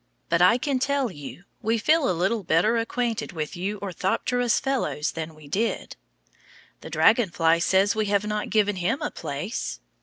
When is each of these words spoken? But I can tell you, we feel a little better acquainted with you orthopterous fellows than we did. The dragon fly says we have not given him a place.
But 0.29 0.41
I 0.41 0.57
can 0.57 0.79
tell 0.79 1.11
you, 1.11 1.43
we 1.61 1.77
feel 1.77 2.09
a 2.09 2.19
little 2.19 2.41
better 2.43 2.75
acquainted 2.75 3.33
with 3.33 3.55
you 3.55 3.77
orthopterous 3.83 4.59
fellows 4.59 5.11
than 5.11 5.35
we 5.35 5.47
did. 5.47 5.95
The 6.79 6.89
dragon 6.89 7.29
fly 7.29 7.59
says 7.59 7.95
we 7.95 8.07
have 8.07 8.25
not 8.25 8.49
given 8.49 8.77
him 8.77 8.99
a 9.03 9.11
place. 9.11 9.79